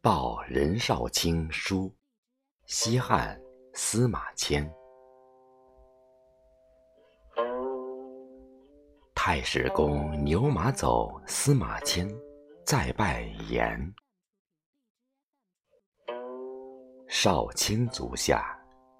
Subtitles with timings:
[0.00, 1.92] 报任少卿书，
[2.66, 3.36] 西汉
[3.74, 4.64] 司马迁。
[9.12, 12.08] 太史公牛马走，司马迁
[12.64, 13.92] 再拜言：
[17.08, 18.56] 少卿足下，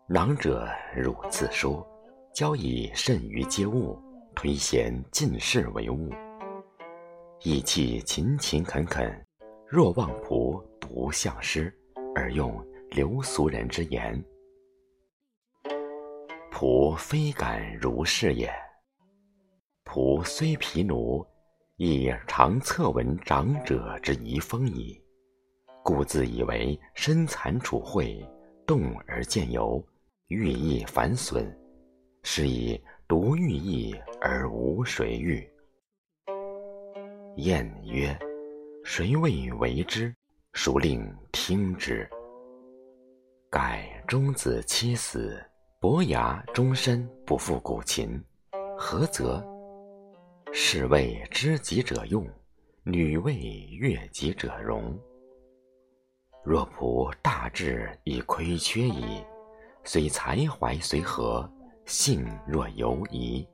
[0.09, 1.87] 囊者汝自说，
[2.35, 3.96] 交以甚于接物，
[4.35, 6.10] 推贤进士为务，
[7.45, 9.24] 意气勤勤恳恳。
[9.71, 11.73] 若望仆不相师，
[12.15, 14.24] 而用流俗人之言，
[16.51, 18.51] 仆非敢如是也。
[19.84, 21.24] 仆虽疲奴，
[21.77, 24.98] 亦常侧闻长者之遗风矣，
[25.84, 28.27] 故自以为身残处秽，
[28.66, 29.84] 动而见尤，
[30.29, 31.55] 寓意反损，
[32.23, 35.46] 是以独寓意而无谁遇。
[37.37, 38.18] 晏曰。
[38.85, 40.15] 谁谓为之？
[40.60, 42.10] 孰令听之？
[43.48, 45.40] 盖中子期死，
[45.78, 48.20] 伯牙终身不复古琴，
[48.76, 49.40] 何则？
[50.52, 52.29] 士为知己者用，
[52.82, 53.36] 女为
[53.70, 54.98] 悦己者容。
[56.45, 59.24] 若仆大志已亏缺矣，
[59.84, 61.48] 虽才怀随和，
[61.84, 63.46] 性若犹疑，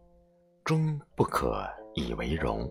[0.65, 2.67] 终不可以为荣。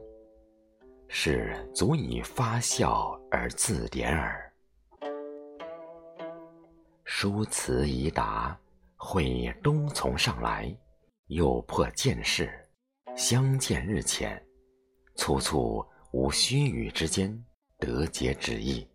[1.07, 4.53] 是足以发笑而自怜耳。
[7.05, 8.57] 书辞已达，
[8.95, 10.75] 会东从上来，
[11.27, 12.51] 又破见事，
[13.15, 14.43] 相见日浅，
[15.15, 17.43] 粗促无须臾之间，
[17.77, 18.87] 得解旨意。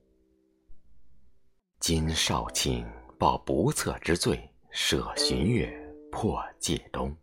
[1.78, 2.84] 今少卿
[3.18, 5.72] 报不测之罪，舍旬月，
[6.10, 7.16] 破戒东。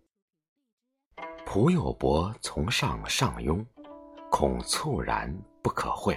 [1.45, 3.63] 仆有伯从上上庸。
[4.37, 6.13] 恐猝然不可会，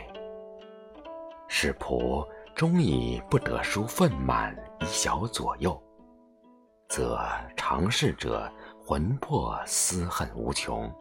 [1.47, 5.81] 使仆终以不得书愤满一小左右，
[6.89, 7.21] 则
[7.55, 8.53] 常事者
[8.85, 10.93] 魂魄思恨无穷。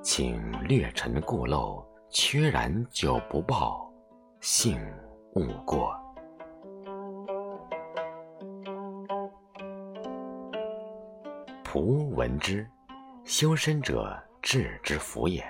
[0.00, 3.92] 请略陈故漏，缺然久不报，
[4.40, 4.80] 幸
[5.34, 5.92] 勿过。
[11.64, 12.64] 仆闻之，
[13.24, 14.16] 修身者。
[14.50, 15.44] 智之福也，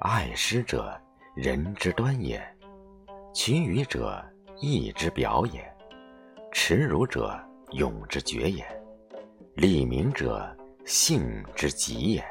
[0.00, 0.94] 爱师者
[1.34, 2.38] 仁之端也，
[3.32, 4.22] 群愚者
[4.60, 5.74] 义之表也，
[6.52, 7.34] 耻辱者
[7.70, 8.62] 勇之绝也，
[9.54, 10.54] 利民者
[10.84, 12.22] 性之极也。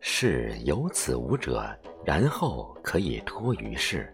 [0.00, 1.64] 是有此五者，
[2.04, 4.12] 然后可以托于世，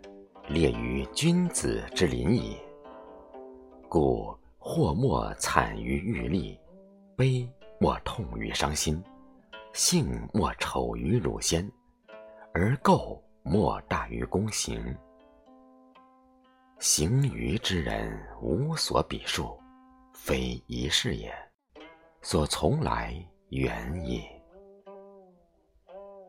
[0.48, 2.58] 列于君子之林矣。
[3.88, 6.60] 故祸莫惨于欲利，
[7.16, 7.50] 悲
[7.80, 9.02] 莫痛于伤心。
[9.72, 11.70] 性莫丑于鲁先，
[12.52, 14.96] 而垢莫大于公行。
[16.80, 19.58] 行于之人无所比数，
[20.12, 21.32] 非一事也，
[22.22, 23.14] 所从来
[23.50, 24.22] 远也。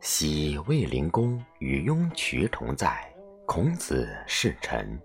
[0.01, 3.11] 昔卫灵公与雍渠同在，
[3.45, 4.99] 孔子侍臣。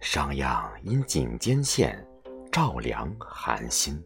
[0.00, 2.06] 商鞅因颈肩献，
[2.52, 4.00] 赵良寒心。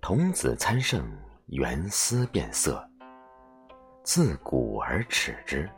[0.00, 1.04] 童子参圣。
[1.52, 2.82] 原思变色，
[4.02, 5.70] 自古而耻之。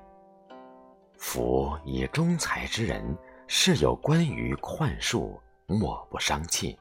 [1.18, 3.18] 夫以中才之人，
[3.48, 6.78] 事有关于幻术，莫不伤气，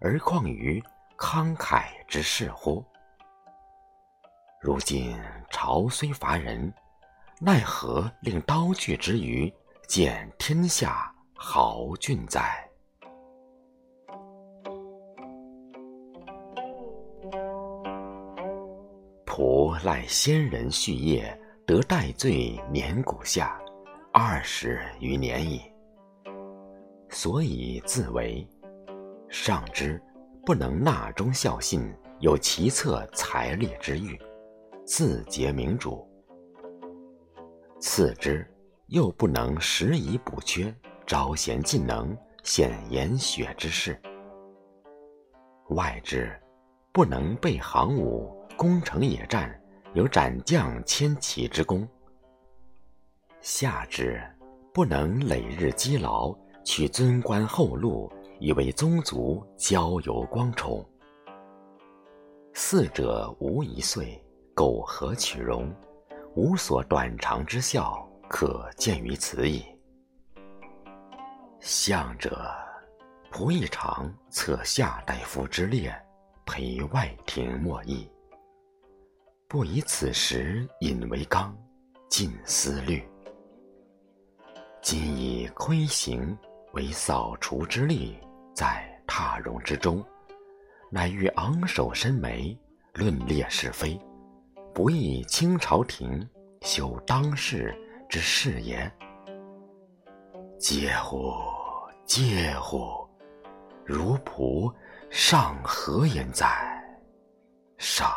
[0.00, 0.82] 而况于
[1.16, 2.84] 慷慨之士乎？
[4.60, 5.16] 如今
[5.48, 6.74] 朝虽乏人，
[7.38, 9.54] 奈何令刀具之余，
[9.86, 12.65] 见天下豪俊哉？
[19.36, 23.60] 仆赖先人续业，得戴罪年古下
[24.10, 25.60] 二十余年矣。
[27.10, 28.48] 所以自为
[29.28, 30.02] 上之
[30.46, 34.18] 不能纳忠孝信，有奇策财力之欲，
[34.86, 36.02] 自结明主；
[37.78, 38.42] 次之
[38.86, 40.74] 又不能时以补缺，
[41.06, 43.92] 招贤进能，显言学之事；
[45.74, 46.34] 外之
[46.90, 48.34] 不能备行伍。
[48.56, 49.54] 攻城野战，
[49.92, 51.86] 有斩将千骑之功；
[53.42, 54.18] 下之
[54.72, 58.10] 不能累日积劳，取尊官厚禄，
[58.40, 60.82] 以为宗族交游光宠；
[62.54, 64.18] 四者无一岁，
[64.54, 65.70] 苟合取容，
[66.34, 69.66] 无所短长之效，可见于此矣。
[71.60, 72.50] 相者，
[73.30, 75.94] 仆一常策下大夫之列，
[76.46, 78.10] 陪外廷莫议。
[79.48, 81.56] 不以此时引为纲，
[82.08, 83.08] 尽思虑。
[84.82, 86.36] 今以窥行
[86.72, 88.18] 为扫除之力，
[88.52, 90.04] 在踏容之中，
[90.90, 92.58] 乃欲昂首伸眉，
[92.92, 93.96] 论列是非，
[94.74, 96.28] 不亦清朝廷，
[96.62, 97.72] 修当世
[98.08, 98.90] 之事也。
[100.58, 101.32] 嗟乎！
[102.04, 103.08] 嗟乎！
[103.84, 104.74] 如仆
[105.08, 106.82] 尚何言哉？
[107.78, 108.10] 上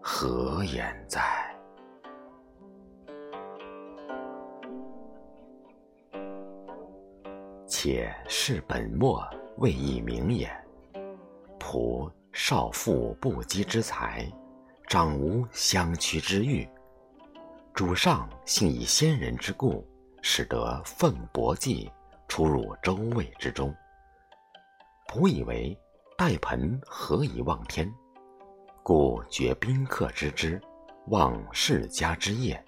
[0.00, 1.22] 何言哉？
[7.66, 9.22] 且是本末
[9.58, 10.50] 未易明也。
[11.58, 14.26] 仆少负不羁之才，
[14.88, 16.68] 长无相趋之欲。
[17.74, 19.86] 主上幸以先人之故。
[20.22, 21.90] 使得凤伯记
[22.28, 23.74] 出入周卫之中。
[25.08, 25.74] 仆以为
[26.14, 27.90] 戴盆何以望天？
[28.82, 30.60] 故绝宾客之之，
[31.08, 32.62] 忘世家之业，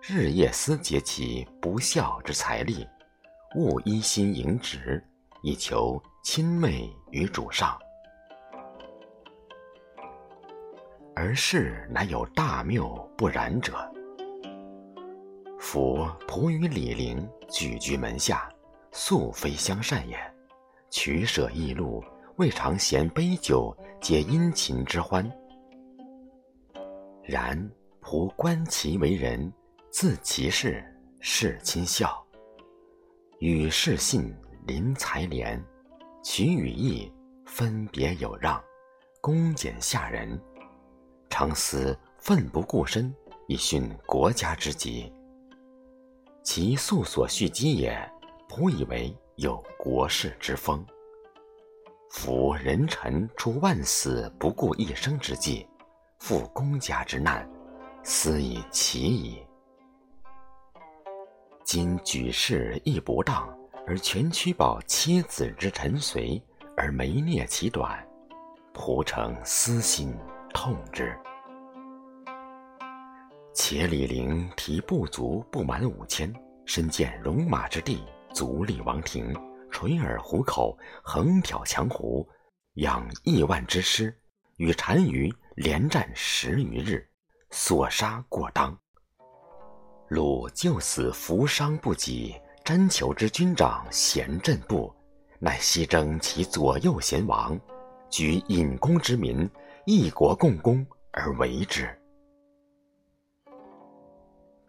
[0.00, 2.86] 日夜思竭其不孝之财力，
[3.56, 5.04] 勿一心迎职，
[5.42, 7.76] 以求亲媚于主上。
[11.14, 13.76] 而事乃有大谬不然者。
[15.58, 18.48] 夫仆与李陵举居门下，
[18.92, 20.16] 素非相善也。
[20.88, 22.02] 取舍异路，
[22.36, 25.28] 未尝嫌杯酒，皆殷勤之欢。
[27.28, 27.70] 然
[28.00, 29.52] 仆观其为人，
[29.90, 30.82] 自其事，
[31.20, 32.26] 事亲孝，
[33.38, 34.34] 与事信
[34.66, 35.62] 临财廉，
[36.24, 37.12] 取与义
[37.44, 38.58] 分别有让，
[39.20, 40.40] 恭俭下人，
[41.28, 43.14] 常思奋不顾身
[43.46, 45.12] 以殉国家之急。
[46.42, 48.10] 其素所蓄积也，
[48.48, 50.82] 仆以为有国士之风。
[52.10, 55.66] 夫人臣出万死不顾一生之计，
[56.18, 57.48] 负公家之难，
[58.02, 59.42] 斯以其矣。
[61.64, 63.48] 今举事亦不当，
[63.86, 66.42] 而全屈保妻子之臣随，
[66.76, 68.06] 而没灭其短，
[68.74, 70.14] 仆诚私心
[70.52, 71.16] 痛之。
[73.54, 76.32] 且李陵提部族不满五千，
[76.64, 78.04] 身见戎马之地，
[78.34, 79.34] 足立王庭，
[79.70, 82.28] 垂耳虎口，横挑强胡，
[82.74, 84.14] 养亿万之师，
[84.56, 87.04] 与单于连战十余日，
[87.50, 88.78] 所杀过当。
[90.06, 94.94] 鲁救死扶伤不己，詹求之军长贤振部，
[95.40, 97.58] 乃西征其左右贤王，
[98.08, 99.50] 举隐公之民，
[99.84, 101.90] 一国共攻而为之。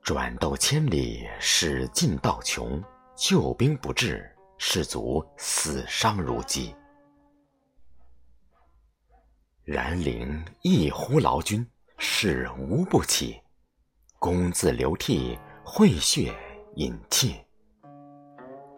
[0.01, 2.83] 转斗千里，使尽道穷，
[3.15, 4.27] 救兵不至，
[4.57, 6.75] 士卒死伤如饥。
[9.71, 11.63] 然陵一呼劳君，
[11.99, 13.39] 士无不起，
[14.17, 16.33] 公自流涕，会血
[16.77, 17.35] 饮泣。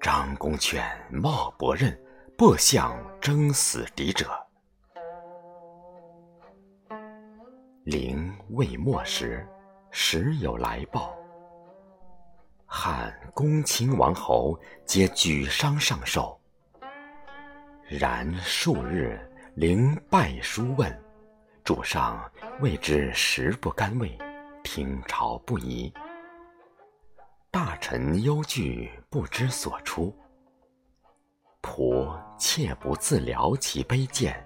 [0.02, 1.98] 张公劝冒伯刃，
[2.38, 4.30] 不向争死敌者。
[7.86, 9.48] 陵未末时，
[9.92, 11.16] 时有来报。
[12.66, 16.38] 汉公卿王侯皆举觞上寿。
[17.88, 19.18] 然数日，
[19.56, 20.98] 灵拜书问，
[21.62, 22.24] 主上
[22.62, 24.18] 谓之食不甘味，
[24.64, 25.94] 听朝不疑。
[27.52, 30.16] 大臣忧惧，不知所出。
[31.62, 34.42] 仆切不自疗其卑贱，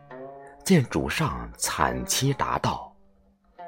[0.64, 2.92] 见主上惨凄达道，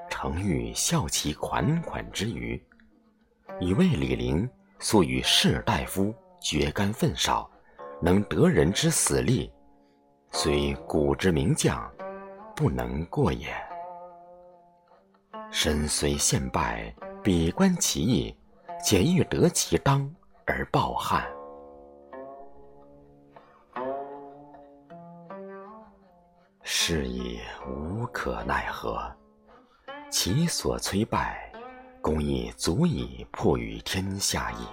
[0.10, 2.60] 诚欲效其款款之余。
[3.60, 7.48] 以为李陵素与士大夫绝干愤少，
[8.02, 9.52] 能得人之死力，
[10.32, 11.90] 虽古之名将，
[12.56, 13.48] 不能过也。
[15.50, 16.94] 身虽陷败，
[17.24, 18.36] 比观其意，
[18.84, 20.10] 且欲得其当
[20.46, 21.26] 而报汉。
[26.62, 29.12] 是以无可奈何，
[30.10, 31.44] 其所摧败。
[32.00, 34.68] 公亦足以破于天下矣。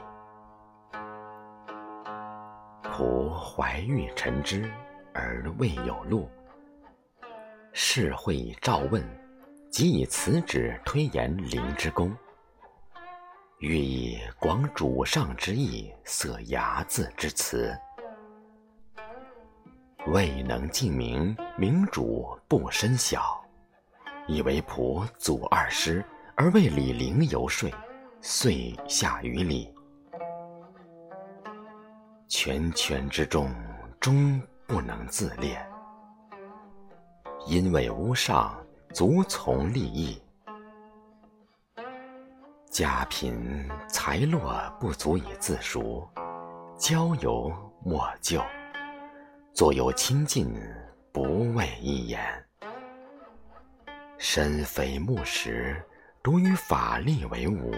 [2.84, 4.70] 仆怀玉陈之
[5.14, 6.28] 而未有路，
[7.72, 9.02] 是会召问，
[9.70, 12.14] 即以此旨推言灵之功，
[13.60, 17.74] 欲以广主上之意，色睚眦之辞，
[20.08, 23.42] 未能尽明，明主不深晓，
[24.26, 26.04] 以为仆祖二师。
[26.36, 27.70] 而为李陵游说，
[28.20, 29.72] 遂下于礼。
[32.26, 33.54] 权权之众，
[34.00, 35.64] 终不能自恋，
[37.46, 38.56] 因为无上，
[38.94, 40.20] 足从利益。
[42.70, 46.08] 家贫财落，不足以自赎，
[46.78, 47.52] 交游
[47.84, 48.42] 莫救，
[49.52, 50.52] 左右亲近
[51.12, 52.20] 不为一言。
[54.16, 55.84] 身非木石，
[56.22, 57.72] 独与法力为伍，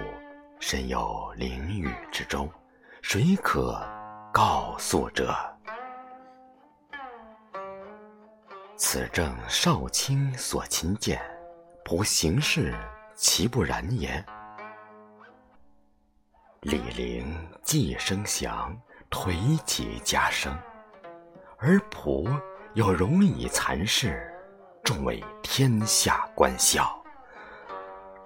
[0.61, 2.49] 身有囹圄之中，
[3.03, 3.85] 谁可
[4.33, 5.35] 告诉者？
[8.79, 11.19] 此正少卿所亲见，
[11.83, 12.75] 仆行事
[13.15, 14.23] 其不然也。
[16.61, 18.77] 李陵既生祥，
[19.11, 20.55] 颓其家声，
[21.57, 22.29] 而仆
[22.75, 24.31] 又容以残事，
[24.85, 27.03] 众为天下观笑，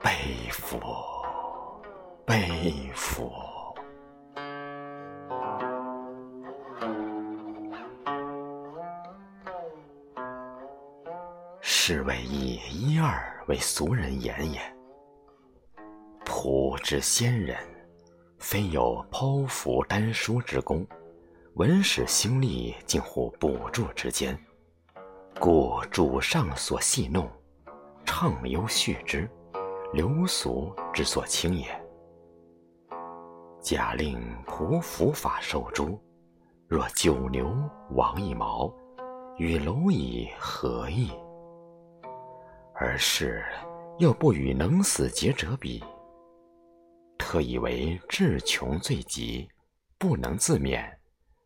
[0.03, 0.81] 悲夫，
[2.27, 3.33] 悲夫！
[11.93, 14.61] 是谓以一二为俗人言也。
[16.25, 17.59] 仆之先人。
[18.39, 20.87] 非有剖腹丹书之功，
[21.55, 24.39] 文史兴利近乎补助之间，
[25.41, 27.29] 故主上所戏弄，
[28.05, 29.29] 畅优叙之，
[29.93, 31.67] 流俗之所轻也。
[33.61, 34.17] 假令
[34.47, 35.99] 仆伏法受诛，
[36.69, 37.53] 若九牛
[37.97, 38.73] 亡一毛，
[39.39, 41.11] 与蝼蚁何异？
[42.81, 43.45] 而是
[43.99, 45.85] 又不与能死节者比。
[47.19, 49.47] 特以为至穷最急，
[49.99, 50.91] 不能自勉，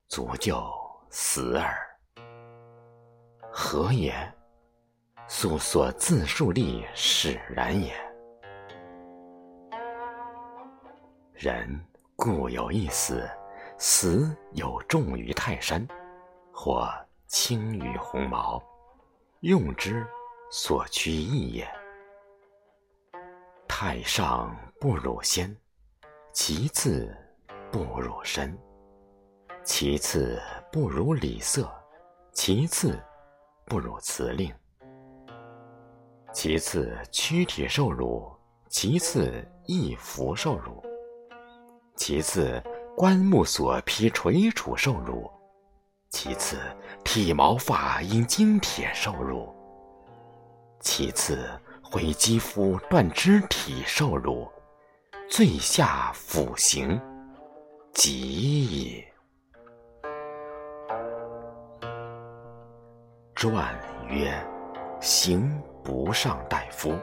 [0.07, 0.65] 足就
[1.11, 1.77] 死耳。
[3.51, 4.15] 何也？
[5.27, 7.93] 素所自述力使然也。
[11.33, 11.69] 人
[12.15, 13.29] 固有一死，
[13.77, 15.85] 死有重于泰山，
[16.53, 16.89] 或
[17.27, 18.63] 轻于鸿毛，
[19.41, 20.07] 用之
[20.57, 21.69] 所趋异也。
[23.67, 25.53] 太上不辱先。
[26.33, 27.13] 其次
[27.73, 28.57] 不辱身，
[29.65, 31.69] 其次不如礼色，
[32.33, 32.97] 其次
[33.67, 34.53] 不如辞令，
[36.33, 38.33] 其次躯体受辱，
[38.69, 40.85] 其次衣服受辱，
[41.97, 42.63] 其次
[42.97, 45.31] 棺木所披垂楚受辱，
[46.11, 46.59] 其次
[47.05, 49.54] 剃毛发因金铁受辱，
[50.85, 51.49] 其次
[51.83, 54.47] 毁肌肤断肢体受辱。
[55.31, 57.01] 最下腐刑，
[57.95, 59.13] 极也。
[63.35, 63.75] 传
[64.09, 64.31] 曰
[65.01, 66.95] ：“刑不上大夫。”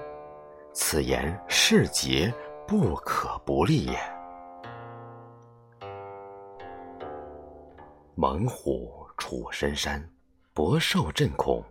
[0.72, 2.32] 此言是节，
[2.68, 4.00] 不可不立也。
[8.14, 10.08] 猛虎处深山，
[10.54, 11.64] 博兽震恐，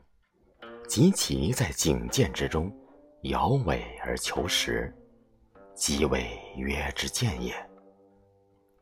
[0.91, 2.69] 及其在井涧之中，
[3.23, 4.93] 摇尾而求食。
[5.73, 7.55] 即谓曰之见也。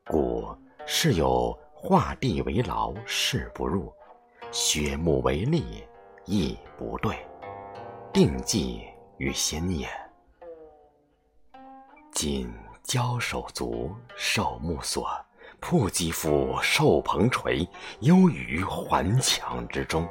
[0.06, 0.42] 故
[0.86, 3.92] 是有画地为牢，誓不入；
[4.50, 5.84] 削木为利，
[6.24, 7.14] 亦不对。
[8.10, 8.84] 定计
[9.18, 9.86] 于心也。
[12.10, 12.50] 今
[12.82, 15.10] 交手足，受木锁，
[15.60, 17.68] 破肌肤，受蓬锤，
[18.00, 20.08] 忧于环墙之中。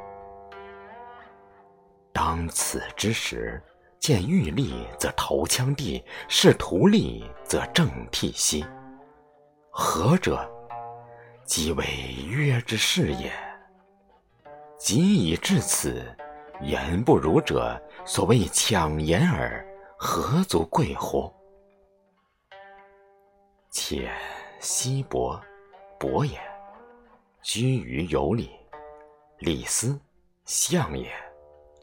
[2.18, 3.62] 当此之时。
[4.00, 8.66] 见欲立则投枪地，视图立则正涕兮。
[9.70, 10.50] 何者？
[11.44, 11.86] 即为
[12.28, 13.32] 约之事也。
[14.78, 16.06] 即以至此，
[16.62, 19.66] 言不如者，所谓抢言耳，
[19.98, 21.32] 何足贵乎？
[23.72, 24.10] 且
[24.60, 25.40] 西伯，
[26.00, 26.40] 伯也，
[27.42, 28.48] 居于有礼；
[29.40, 30.00] 李斯，
[30.46, 31.12] 相也，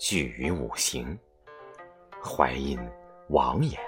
[0.04, 1.18] 居于五行。
[2.22, 2.78] 淮阴
[3.30, 3.78] 王也，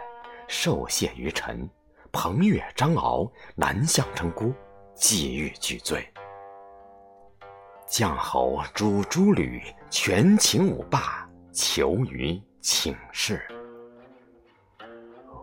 [0.48, 1.68] 受谢于臣；
[2.10, 4.50] 彭越、张敖南向称孤，
[4.94, 6.08] 既欲拒罪。
[7.86, 13.46] 将侯诛诸吕，权倾五霸，求于请事。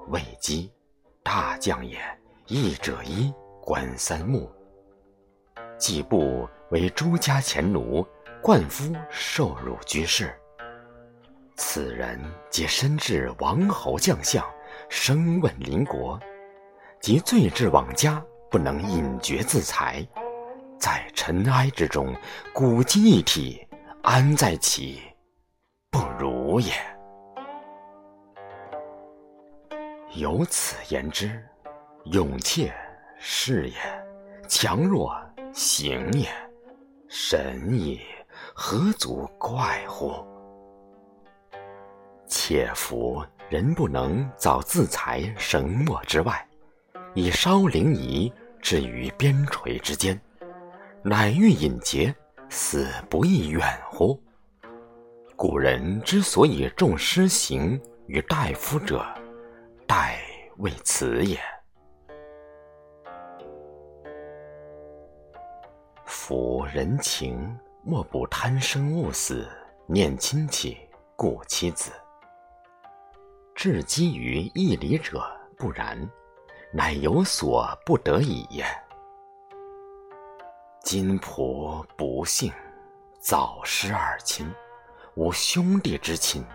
[0.08, 0.74] 魏姬，
[1.22, 2.00] 大将也，
[2.48, 4.52] 义者一，官三目。
[5.78, 8.04] 季布为诸家前奴，
[8.42, 10.36] 冠夫受辱居士。
[11.56, 12.20] 此人
[12.50, 14.44] 皆身至王侯将相，
[14.90, 16.20] 声问邻国，
[17.00, 20.06] 及罪至往家，不能隐绝自裁，
[20.80, 22.14] 在尘埃之中，
[22.54, 23.66] 古今一体，
[24.02, 25.02] 安在其
[25.92, 26.74] 不如也？
[30.16, 31.44] 由此言之，
[32.06, 32.74] 勇怯
[33.20, 33.76] 是也，
[34.48, 35.16] 强弱
[35.54, 36.28] 行也，
[37.08, 38.00] 神也，
[38.56, 40.26] 何足怪乎？
[42.36, 46.44] 且夫人不能早自裁绳墨之外，
[47.14, 50.20] 以稍灵仪置于边陲之间，
[51.04, 52.14] 乃欲引节，
[52.50, 54.20] 死不亦远乎？
[55.36, 59.06] 古人之所以重诗行于大夫者，
[59.88, 60.16] 殆
[60.58, 61.40] 为此也。
[66.08, 69.48] 夫人情，莫不贪生恶死，
[69.86, 70.80] 念亲戚，
[71.16, 71.92] 顾妻子。
[73.64, 75.26] 至积于义理者，
[75.58, 75.98] 不然，
[76.74, 78.66] 乃有所不得已也。
[80.84, 82.52] 今仆不幸，
[83.22, 84.54] 早失二亲，
[85.16, 86.46] 无兄弟之亲，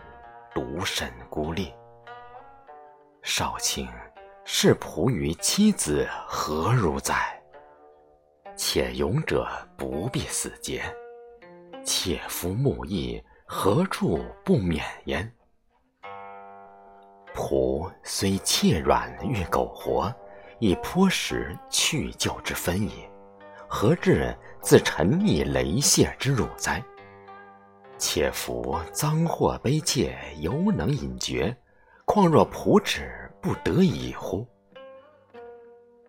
[0.55, 1.73] 独身孤立。
[3.23, 3.89] 少卿，
[4.45, 7.43] 是仆于妻子何如哉？
[8.55, 9.49] 且勇者
[9.79, 10.85] 不必死节，
[11.83, 15.38] 切夫慕义，何处不免焉？
[17.39, 20.13] 仆虽怯软欲苟活，
[20.59, 23.09] 亦颇识去就之分也。
[23.69, 26.83] 何至自沉溺雷泄之辱哉？
[27.97, 31.57] 且夫赃货卑怯，犹能隐绝，
[32.05, 34.45] 况若仆止不得已乎？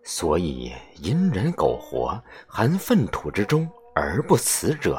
[0.02, 4.98] 所以隐忍苟活，含粪土之中而不辞者，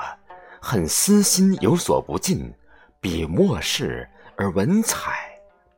[0.62, 2.54] 恨私心有所不尽，
[3.02, 5.31] 彼末世而文采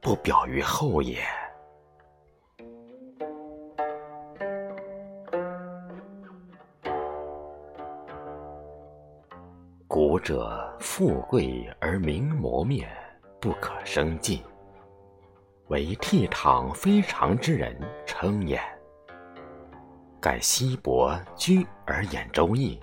[0.03, 1.17] 不表于后也。
[9.87, 12.85] 古者富贵而名磨灭，
[13.39, 14.43] 不可生尽，
[15.67, 17.73] 唯倜傥非常之人
[18.05, 18.61] 称也。
[20.19, 22.77] 盖稀薄居而演《周易》，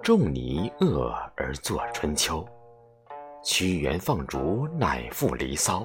[0.00, 2.44] 仲尼厄而作《春秋》，
[3.44, 5.80] 屈原放逐乃赋《离骚》，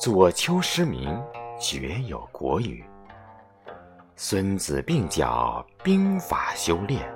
[0.00, 1.22] 左丘失明
[1.60, 2.82] 绝有《国语》，
[4.16, 7.06] 孙子并角兵法修炼，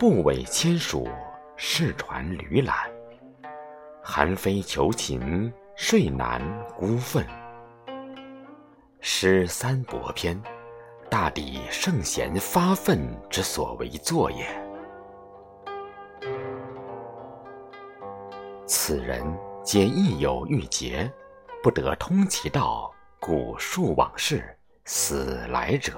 [0.00, 1.08] 不韦签署
[1.54, 2.90] 世传吕览，
[4.02, 6.42] 韩非求秦睡难
[6.76, 7.24] 孤愤，
[8.98, 10.42] 诗三伯篇。
[11.08, 12.98] 大抵圣贤发愤
[13.30, 14.44] 之所为作也。
[18.66, 19.22] 此人
[19.62, 21.08] 皆亦有郁结，
[21.62, 24.44] 不得通其道，古述往事，
[24.84, 25.92] 死来者。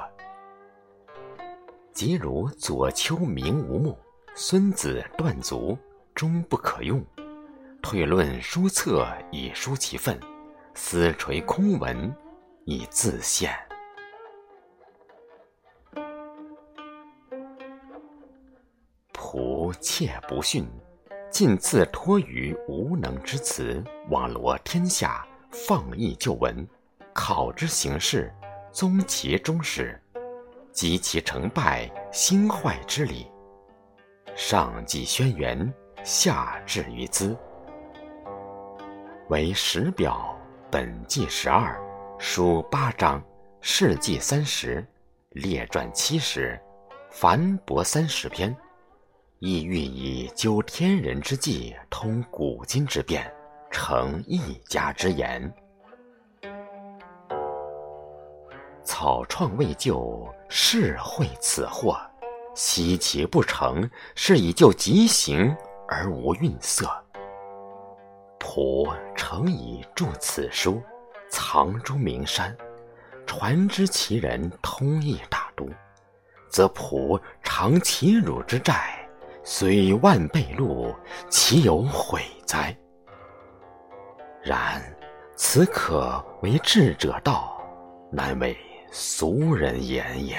[1.91, 3.99] 即如左丘明无目，
[4.35, 5.79] 孙子断足，
[6.15, 7.03] 终不可用。
[7.81, 10.21] 退论书册以书其愤，
[10.75, 12.15] 私垂空文
[12.67, 13.51] 以自献。
[19.15, 20.69] 仆妾不逊，
[21.31, 26.67] 尽自托于无能之辞，网罗天下，放逸旧闻，
[27.13, 28.35] 考之形式，
[28.73, 29.97] 宗其终始，
[30.73, 33.31] 及其成败兴坏之理。
[34.35, 37.37] 上记轩辕，下至于兹，
[39.29, 40.37] 为史表，
[40.73, 41.81] 本纪十二，
[42.19, 43.23] 书八章，
[43.61, 44.85] 事记三十，
[45.31, 46.61] 列传七十，
[47.13, 48.55] 凡博三十篇。
[49.39, 53.33] 亦欲以究天人之际，通古今之变，
[53.75, 55.53] 成一家之言。
[58.85, 61.97] 草创未就，是会此祸；
[62.55, 65.55] 惜其不成，是以就极行
[65.89, 66.89] 而无愠色。
[68.39, 70.81] 仆诚以著此书，
[71.29, 72.57] 藏诸名山，
[73.27, 75.69] 传之其人，通义大都，
[76.49, 79.05] 则仆偿其辱之债。
[79.43, 80.95] 虽万倍禄，
[81.29, 82.75] 其有悔哉？
[84.45, 84.83] 然
[85.37, 87.59] 此可为智者道，
[88.13, 88.55] 难为
[88.93, 90.39] 俗人言也。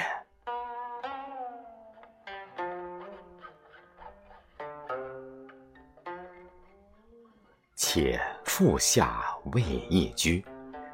[7.74, 10.44] 且腹下未易居，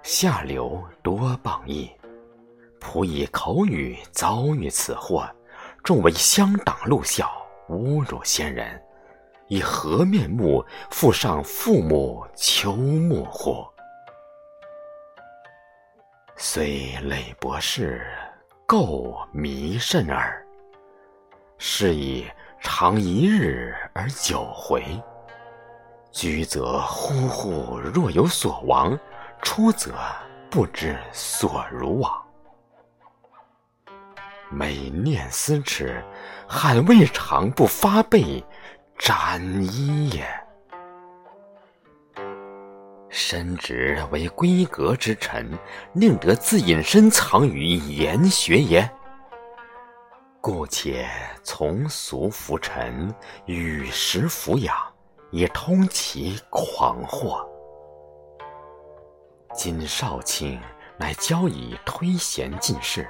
[0.02, 1.92] 下流多谤议，
[2.80, 5.28] 仆以口语遭遇此祸，
[5.84, 7.30] 众为乡党戮校。
[7.68, 8.82] 侮辱先人，
[9.48, 13.66] 以何面目复上父母求慕乎？
[16.36, 18.06] 虽累博士，
[18.66, 20.44] 垢弥甚耳。
[21.58, 22.26] 是以
[22.60, 24.84] 常一日而久回。
[26.10, 28.98] 居则忽忽若有所亡，
[29.42, 29.94] 出则
[30.50, 32.22] 不知所如往。
[34.50, 36.04] 每念思耻，
[36.46, 38.44] 汉未尝不发背
[39.04, 40.24] 展衣也。
[43.10, 45.58] 深知为闺阁之臣，
[45.92, 48.88] 宁得自隐身藏于研学也？
[50.40, 51.10] 故且
[51.42, 53.12] 从俗浮沉，
[53.46, 54.72] 与时俯仰，
[55.32, 57.44] 以通其狂惑。
[59.52, 60.60] 今少卿
[60.96, 63.08] 乃交以推贤进士，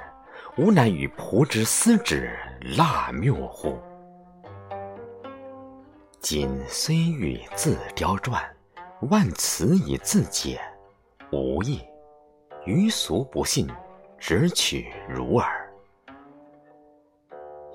[0.57, 2.35] 吾乃与仆之私之，
[2.75, 3.79] 腊谬乎？
[6.23, 8.41] 今虽欲自雕撰，
[9.09, 10.57] 万词以自解，
[11.33, 11.81] 无益。
[12.63, 13.69] 余俗不信，
[14.17, 15.69] 只取如耳。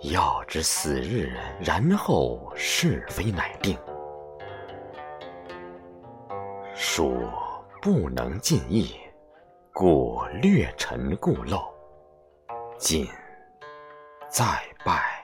[0.00, 1.30] 要知死日，
[1.60, 3.76] 然后是非乃定。
[6.74, 7.28] 属
[7.82, 8.96] 不能尽意，
[9.74, 11.62] 故略陈故陋。
[12.78, 13.06] 谨
[14.30, 14.42] 再
[14.86, 15.17] 拜。